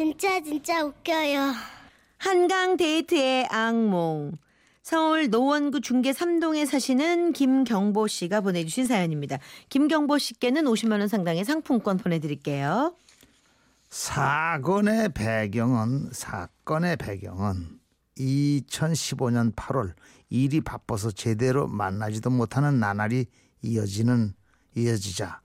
[0.00, 1.52] 진짜 진짜 웃겨요.
[2.16, 4.32] 한강 데이트의 악몽.
[4.82, 9.36] 서울 노원구 중계 3동에 사시는 김경보 씨가 보내주신 사연입니다.
[9.68, 12.96] 김경보 씨께는 50만 원 상당의 상품권 보내드릴게요.
[13.90, 17.78] 사건의 배경은 사건의 배경은
[18.16, 19.92] 2015년 8월
[20.30, 23.26] 일이 바빠서 제대로 만나지도 못하는 나날이
[23.60, 24.32] 이어지는
[24.74, 25.42] 이어지자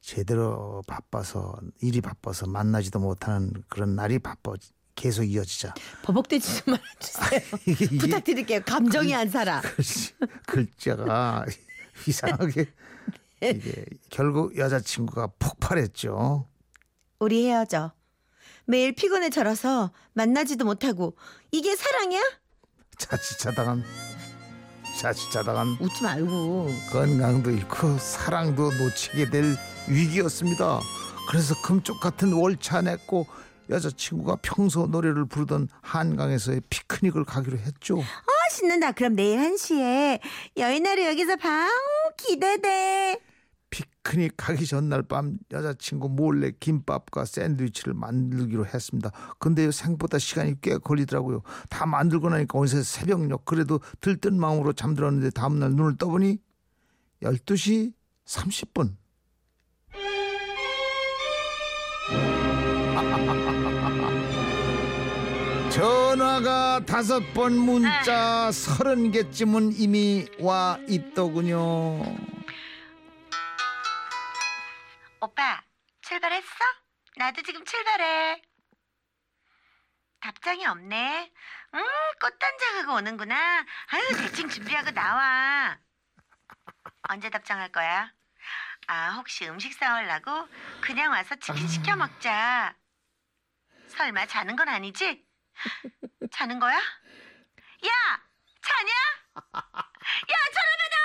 [0.00, 4.54] 제대로 바빠서 일이 바빠서 만나지도 못하는 그런 날이 바빠
[4.94, 7.40] 계속 이어지자 버벅대지 좀 말아주세요.
[8.00, 8.60] 부탁드릴게요.
[8.66, 9.60] 감정이 안 살아.
[9.60, 10.12] 글씨,
[10.46, 11.46] 글자가
[12.06, 12.66] 이상하게
[13.42, 16.46] 이게 결국 여자친구가 폭발했죠.
[17.18, 17.92] 우리 헤어져.
[18.66, 21.16] 매일 피곤해 절어서 만나지도 못하고
[21.50, 22.20] 이게 사랑이야?
[22.98, 23.82] 자칫하다간
[25.00, 26.68] 자칫하다간 웃지 말고.
[26.90, 29.56] 건강도 잃고 사랑도 놓치게 될
[29.90, 30.80] 위기였습니다.
[31.28, 33.26] 그래서 금쪽 같은 월차 냈고
[33.68, 38.00] 여자친구가 평소 노래를 부르던 한강에서의 피크닉을 가기로 했죠.
[38.00, 38.92] 아 신난다.
[38.92, 40.20] 그럼 내일 1시에
[40.56, 41.66] 여의나루 여기서 봐.
[41.66, 43.20] 오, 기대돼.
[43.70, 49.12] 피크닉 가기 전날 밤 여자친구 몰래 김밥과 샌드위치를 만들기로 했습니다.
[49.38, 51.42] 근데요 생각보다 시간이 꽤 걸리더라고요.
[51.68, 56.38] 다 만들고 나니까 어느새 새벽녘 그래도 들뜬 마음으로 잠들었는데 다음날 눈을 떠보니
[57.22, 57.92] 12시
[58.26, 58.99] 30분.
[66.20, 72.02] 전화가 다섯 번 문자 서른 개쯤은 이미 와 있더군요.
[75.22, 75.62] 오빠
[76.02, 76.46] 출발했어?
[77.16, 78.42] 나도 지금 출발해.
[80.20, 81.32] 답장이 없네.
[81.72, 81.84] 음,
[82.20, 83.64] 꽃단장하고 오는구나.
[83.86, 85.78] 아유, 대충 준비하고 나와.
[87.08, 88.12] 언제 답장할 거야?
[88.88, 90.46] 아, 혹시 음식 사오려고?
[90.82, 92.76] 그냥 와서 치킨 시켜 먹자.
[93.88, 95.24] 설마 자는 건 아니지?
[96.30, 96.74] 자는 거야?
[96.74, 97.90] 야!
[98.62, 98.90] 자냐?
[99.54, 100.36] 야,
[100.78, 100.96] 받아!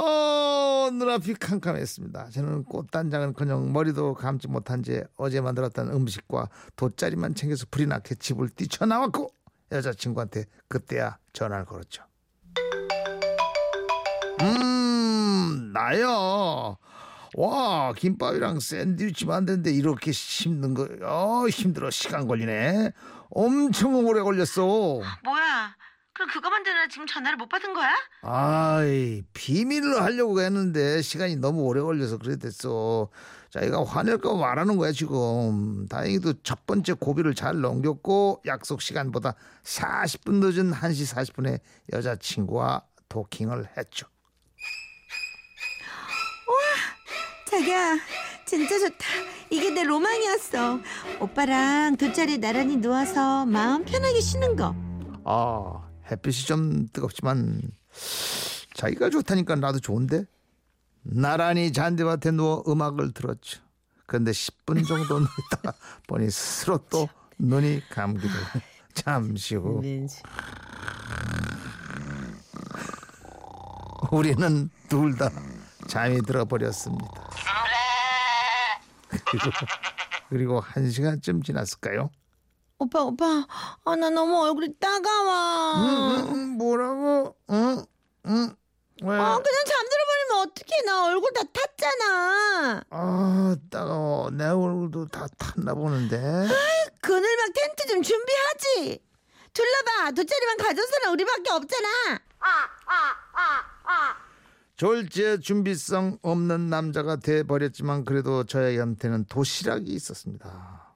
[0.00, 2.30] 어, 눈앞이 캄캄했습니다.
[2.30, 9.32] 저는 꽃단장은커녕 머리도 감지 못한 채 어제 만들었던 음식과 돗자리만 챙겨서 불이 나게 집을 뛰쳐나왔고
[9.70, 12.04] 여자친구한테 그때야 전화를 걸었죠.
[14.40, 16.76] 음, 나요.
[17.36, 21.90] 와, 김밥이랑 샌드위치 만드는데 이렇게 힘든 거, 어, 힘들어.
[21.90, 22.92] 시간 걸리네.
[23.30, 24.62] 엄청 오래 걸렸어.
[25.24, 25.74] 뭐야?
[26.12, 27.92] 그럼 그거 만드느라 지금 전화를 못 받은 거야?
[28.22, 33.08] 아이 비밀로 하려고 했는데 시간이 너무 오래 걸려서 그래 됐어.
[33.50, 35.86] 자기가 화낼까 말하는 거야 지금.
[35.88, 39.34] 다행히도 첫 번째 고비를 잘 넘겼고 약속 시간보다
[39.64, 41.58] 40분 늦은 1시 40분에
[41.92, 44.06] 여자친구와 도킹을 했죠.
[47.58, 47.98] 자기야,
[48.44, 49.06] 진짜 좋다.
[49.48, 50.80] 이게 내 로망이었어.
[51.20, 54.74] 오빠랑 돗자리에 나란히 누워서 마음 편하게 쉬는 거.
[55.24, 57.62] 아 햇빛이 좀 뜨겁지만
[58.74, 60.24] 자기가 좋다니까 나도 좋은데
[61.02, 63.60] 나란히 잔디밭에 누워 음악을 들었죠.
[64.06, 65.74] 근데 10분 정도 있다가
[66.08, 68.34] 보니 스스로 또 눈이 감기고
[68.94, 69.80] 잠시 후
[74.10, 75.30] 우리는 둘 다
[75.86, 77.23] 잠이 들어버렸습니다.
[79.38, 79.66] 그리고,
[80.28, 82.10] 그리고 한 시간쯤 지났을까요?
[82.78, 83.46] 오빠, 오빠,
[83.84, 85.74] 아, 나 너무 얼굴이 따가워.
[85.76, 87.36] 응, 응, 뭐라고?
[87.50, 87.84] 응,
[88.26, 88.56] 응,
[89.02, 89.16] 왜?
[89.16, 90.82] 아, 그냥 잠들어 버리면 어떡해.
[90.86, 92.82] 나 얼굴 다 탔잖아.
[92.90, 94.30] 아, 따가워.
[94.30, 96.16] 내 얼굴도 다 탔나 보는데.
[97.00, 99.00] 그늘막 텐트 좀 준비하지.
[99.52, 100.10] 둘러봐.
[100.12, 102.18] 돗자리만 가져서는 우리밖에 없잖아.
[104.84, 110.94] 졸지에 준비성 없는 남자가 돼버렸지만 그래도 저희한테는 도시락이 있었습니다.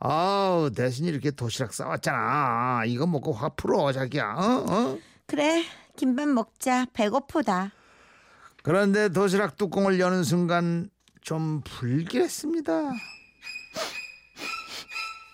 [0.00, 2.84] 아우 대신 이렇게 도시락 싸왔잖아.
[2.86, 4.34] 이거 먹고 화 풀어 자기야.
[4.34, 4.64] 어?
[4.66, 4.98] 어?
[5.26, 5.62] 그래.
[5.94, 6.86] 김밥 먹자.
[6.94, 7.72] 배고프다.
[8.62, 10.88] 그런데 도시락 뚜껑을 여는 순간
[11.20, 12.72] 좀 불길했습니다.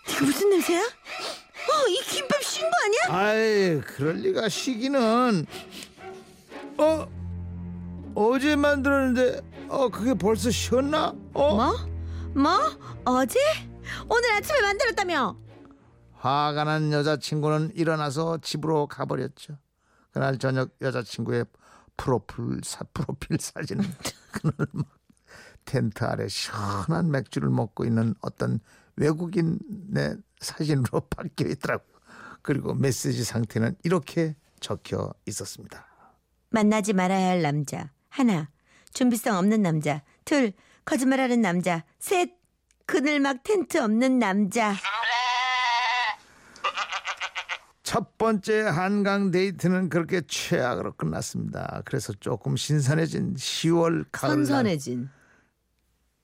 [0.08, 0.80] 이거 무슨 냄새야?
[0.80, 3.20] 어, 이 김밥 신거 아니야?
[3.20, 5.46] 아이 그럴 리가 시기는
[6.78, 7.23] 어
[8.14, 11.14] 어제 만들었는데 어 그게 벌써 쉬었나?
[11.32, 11.75] 어 뭐?
[12.34, 12.58] 뭐?
[13.05, 13.38] 어제?
[14.08, 15.37] 오늘 아침에 만들었다며?
[16.12, 19.58] 화가 난 여자친구는 일어나서 집으로 가버렸죠.
[20.12, 21.44] 그날 저녁 여자친구의
[21.96, 23.84] 프로필 사 프로필 사진은
[24.32, 24.87] 그날 막
[25.64, 28.60] 텐트 아래 시원한 맥주를 먹고 있는 어떤
[28.96, 31.94] 외국인의 사진으로 바뀌어 있더라고요.
[32.43, 35.87] 그리고 메시지 상태는 이렇게 적혀 있었습니다.
[36.50, 37.90] 만나지 말아야 할 남자.
[38.14, 38.49] 하나.
[38.93, 40.02] 준비성 없는 남자.
[40.25, 40.52] 둘.
[40.84, 41.82] 거짓말하는 남자.
[41.99, 42.31] 셋.
[42.87, 44.75] 그늘막 텐트 없는 남자.
[47.82, 51.82] 첫 번째 한강 데이트는 그렇게 최악으로 끝났습니다.
[51.84, 55.10] 그래서 조금 신선해진 10월 가을날 선선해진.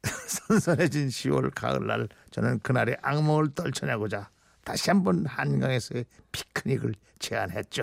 [0.48, 4.30] 선선해진 10월 가을날 저는 그날의 악몽을 떨쳐내고자
[4.64, 7.82] 다시 한번 한강에서의 피크닉을 제안했죠.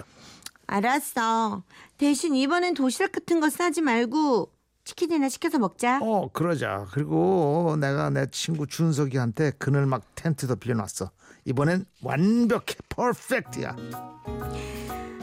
[0.67, 1.63] 알았어.
[1.97, 4.51] 대신 이번엔 도시락 같은 거 싸지 말고
[4.83, 5.99] 치킨이나 시켜서 먹자.
[6.01, 6.87] 어 그러자.
[6.91, 11.11] 그리고 내가 내 친구 준석이한테 그늘 막 텐트도 빌려놨어.
[11.45, 13.75] 이번엔 완벽해 퍼펙트야.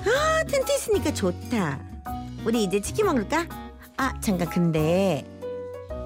[0.07, 1.81] 아, 텐트 있으니까 좋다.
[2.45, 3.47] 우리 이제 치킨 먹을까?
[3.97, 5.31] 아, 잠깐 근데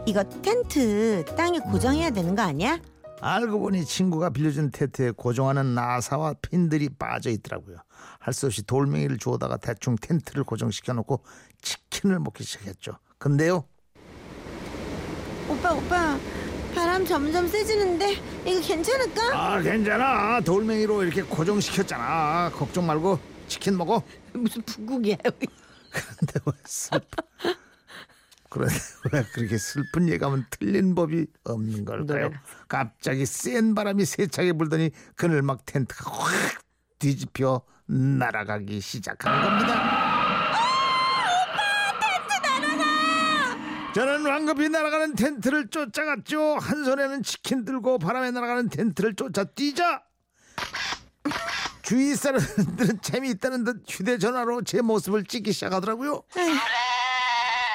[0.07, 2.79] 이거 텐트 땅에 고정해야 되는 거 아니야?
[3.21, 7.77] 알고 보니 친구가 빌려준 텐트에 고정하는 나사와 핀들이 빠져 있더라고요.
[8.21, 11.25] 할 수 없이 돌멩이를 주워다가 대충 텐트를 고정시켜 놓고
[11.63, 12.99] 치킨을 먹기 시작했죠.
[13.19, 13.65] 근데요.
[15.49, 16.19] 오빠, 오빠.
[16.75, 18.13] 바람 점점 세지는데
[18.45, 19.23] 이거 괜찮을까?
[19.35, 20.41] 아 괜찮아.
[20.43, 22.51] 돌멩이로 이렇게 고정시켰잖아.
[22.55, 23.19] 걱정 말고
[23.49, 24.03] 치킨 먹어.
[24.35, 25.47] 무슨 북극이야 여기.
[26.19, 27.07] 근데 왜 슬퍼?
[28.59, 28.67] 왜
[29.33, 32.05] 그렇게 슬픈 예감은 틀린 법이 없는 걸까요?
[32.05, 32.43] 노래라.
[32.69, 36.63] 갑자기 센 바람이 세차게 불더니 그늘 막 텐트가 확
[36.99, 40.09] 뒤집혀 날아가기 시작한 겁니다.
[43.95, 46.59] 저는 황급히 날아가는 텐트를 쫓아갔죠.
[46.59, 50.03] 한 손에는 치킨 들고 바람에 날아가는 텐트를 쫓아 뛰자.
[51.83, 56.23] 주위 사람들은 재미있다는 듯 휴대전화로 제 모습을 찍기 시작하더라고요.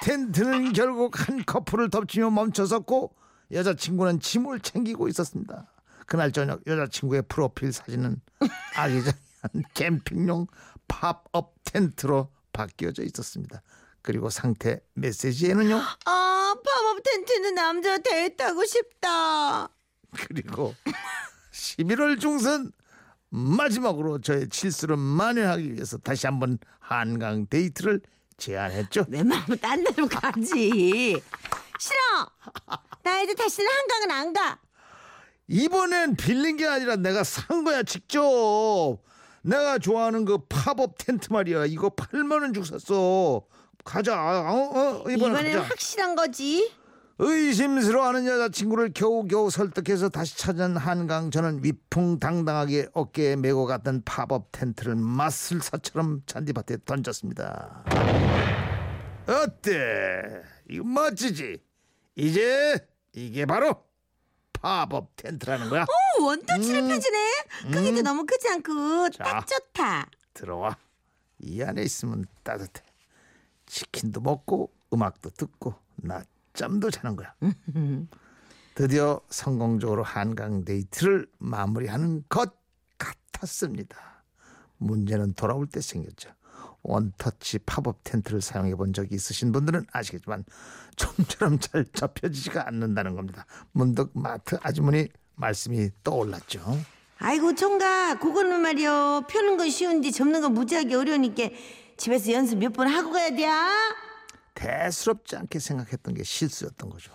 [0.03, 3.15] 텐트는 결국 한 커플을 덮치며 멈춰섰고
[3.53, 5.71] 여자친구는 짐을 챙기고 있었습니다.
[6.05, 8.19] 그날 저녁 여자친구의 프로필 사진은
[8.75, 10.47] 아기자기한 캠핑용
[10.89, 13.61] 팝업 텐트로 바뀌어져 있었습니다.
[14.01, 15.77] 그리고 상태 메시지에는요.
[16.05, 19.69] 아, 팝업 텐트는 남자 데이트하고 싶다.
[20.11, 20.75] 그리고
[21.53, 22.73] 11월 중순
[23.29, 28.01] 마지막으로 저의 실수를 만회하기 위해서 다시 한번 한강 데이트를
[28.43, 29.05] 제안했죠.
[29.07, 31.21] 내 마음은 딴 데로 가지.
[31.79, 31.97] 싫어.
[33.01, 34.59] 나 이제 다시는 한강은 안 가.
[35.47, 38.99] 이번엔 빌린 게 아니라 내가 산 거야 직접.
[39.43, 41.65] 내가 좋아하는 그 팝업 텐트 말이야.
[41.67, 43.45] 이거 8만 원 주고 샀어.
[43.85, 44.15] 가자.
[44.21, 45.69] 어, 어, 이번엔 이번에는 가자.
[45.69, 46.73] 확실한 거지.
[47.19, 56.23] 의심스러워하는 여자친구를 겨우겨우 설득해서 다시 찾은 한강 저는 위풍당당하게 어깨에 메고 갔던 팝업 텐트를 마술사처럼
[56.25, 57.83] 잔디밭에 던졌습니다.
[59.27, 60.41] 어때?
[60.69, 61.59] 이거 멋지지?
[62.15, 62.79] 이제
[63.13, 63.83] 이게 바로
[64.53, 65.85] 팝업 텐트라는 거야.
[66.19, 66.87] 오, 원터치를 음.
[66.87, 67.29] 펴주네.
[67.73, 69.23] 크기도 너무 크지 않고 자.
[69.23, 70.09] 딱 좋다.
[70.33, 70.77] 들어와.
[71.39, 72.81] 이 안에 있으면 따뜻해.
[73.67, 75.75] 치킨도 먹고 음악도 듣고
[76.53, 77.33] 낮잠도 자는 거야.
[78.75, 82.53] 드디어 성공적으로 한강 데이트를 마무리하는 것
[82.97, 84.23] 같았습니다.
[84.77, 86.29] 문제는 돌아올 때 생겼죠.
[86.83, 90.43] 원터치 팝업 텐트를 사용해 본 적이 있으신 분들은 아시겠지만
[90.95, 93.45] 좀처럼 잘 접혀지지가 않는다는 겁니다.
[93.71, 96.61] 문득 마트 아주머니 말씀이 떠올랐죠.
[97.19, 101.49] 아이고 총각 그거는 말이요 펴는 건 쉬운데 접는 건 무지하게 어려우니까
[101.95, 103.45] 집에서 연습 몇 번 하고 가야 돼.
[104.63, 104.79] 아?
[104.83, 107.11] 대수롭지 않게 생각했던 게 실수였던 거죠.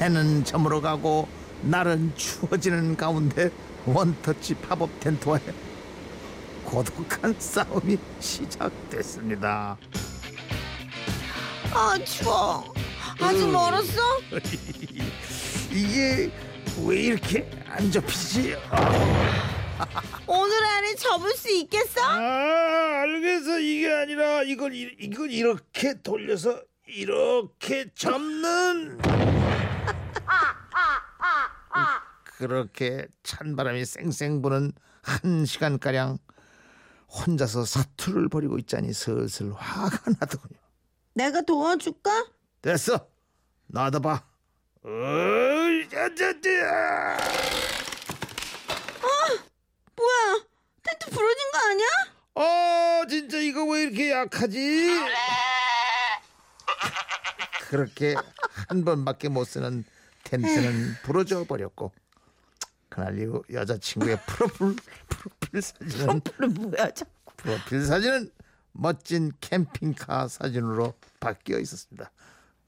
[0.00, 1.28] 해는 저물어 가고
[1.62, 3.50] 날은 추워지는 가운데
[3.84, 5.42] 원터치 팝업 텐트와의
[6.64, 9.76] 고독한 싸움이 시작됐습니다.
[11.72, 12.72] 아 추워.
[13.20, 13.52] 아직 음.
[13.52, 14.00] 멀었어?
[15.72, 16.30] 이게
[16.84, 18.54] 왜 이렇게 안 접히지?
[20.28, 22.00] 오늘 안에 접을 수 있겠어?
[22.02, 23.58] 아, 알겠어.
[23.60, 28.98] 이게 아니라 이걸 이- 이걸 이렇게 돌려서 이렇게 접는.
[32.24, 36.18] 그렇게 찬바람이 쌩쌩 부는 한 시간 가량
[37.08, 40.58] 혼자서 사투를 벌이고 있자니 슬슬 화가 나더군요.
[41.14, 42.26] 내가 도와줄까?
[42.62, 43.08] 됐어.
[43.66, 44.22] 놔둬봐.
[44.84, 47.18] 어이, 짜짜짜.
[47.18, 47.87] 뭐야?
[50.88, 51.86] 텐트 부러진 거 아니야?
[52.34, 54.90] 어 진짜 이거 왜 이렇게 약하지?
[57.68, 58.14] 그렇게
[58.68, 59.84] 한 번밖에 못 쓰는
[60.24, 61.92] 텐트는 부러져 버렸고
[62.88, 64.76] 그날 이후 여자친구의 프로필
[65.08, 66.22] 프로필 사진은
[66.54, 66.90] 뭐야?
[66.92, 67.04] 저.
[67.36, 68.30] 프로필 사진은
[68.72, 72.10] 멋진 캠핑카 사진으로 바뀌어 있었습니다.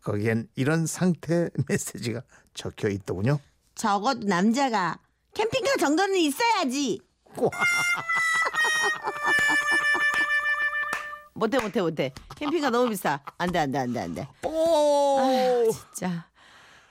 [0.03, 2.23] 거기엔 이런 상태 메시지가
[2.55, 3.39] 적혀 있더군요.
[3.75, 4.99] 적어도 남자가
[5.35, 7.01] 캠핑카 정도는 있어야지.
[11.35, 12.13] 못해 못해 못해.
[12.37, 13.21] 캠핑카 너무 비싸.
[13.39, 14.29] 안돼 안돼 안돼 안돼.
[14.45, 16.27] 오 진짜.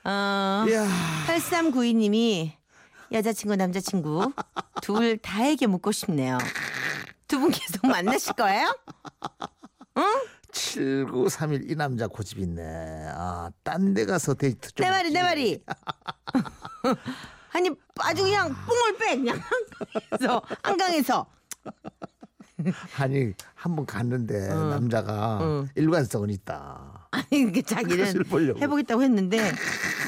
[0.04, 0.88] 어, 이야.
[1.28, 2.52] 8392님이
[3.12, 4.34] 여자친구 남자친구
[4.82, 6.38] 둘 다에게 묻고 싶네요.
[7.28, 8.76] 두 분 계속 만나실 거예요?
[10.52, 12.64] 7931 이 남자 고집 있네.
[13.14, 14.84] 아, 딴 데 가서 데이트 좀.
[14.84, 15.22] 내 말이 내.
[15.22, 15.64] 말이.
[17.52, 19.40] 아니 아주 그냥 뽕을 빼 그냥
[20.12, 21.26] 그래서 한강에서
[22.98, 24.66] 아니, 한 번 갔는데 어.
[24.66, 25.66] 남자가 어.
[25.76, 27.08] 일관성은 있다.
[27.12, 28.06] 아니 그 자기는.
[28.62, 29.40] 해보겠다고 했는데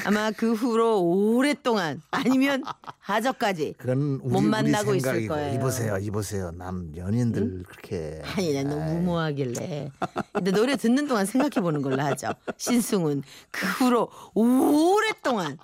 [0.04, 2.62] 아마 그 후로 오랫동안 아니면
[2.98, 5.54] 하저까지 그건 우리, 못 만나고 있을 거예요.
[5.54, 6.50] 이보세요, 이보세요.
[6.52, 8.20] 남 연인들 그렇게.
[8.36, 9.90] 아니 난 너무 무모하길래
[10.34, 15.56] 근데 노래 듣는 동안 생각해 보는 걸로 하죠 신승훈 그 후로 오랫동안